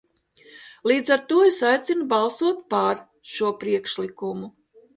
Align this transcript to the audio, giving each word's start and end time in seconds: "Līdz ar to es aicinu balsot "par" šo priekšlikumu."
"Līdz 0.91 1.11
ar 1.15 1.21
to 1.33 1.37
es 1.49 1.59
aicinu 1.73 2.09
balsot 2.15 2.65
"par" 2.75 3.05
šo 3.37 3.55
priekšlikumu." 3.63 4.53